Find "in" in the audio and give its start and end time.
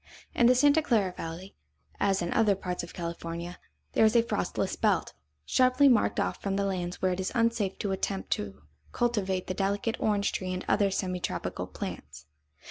0.33-0.47, 2.23-2.33